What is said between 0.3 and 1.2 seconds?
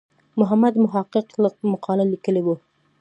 محمد محق